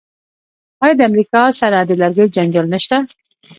[0.83, 2.97] آیا د امریکا سره د لرګیو جنجال نشته؟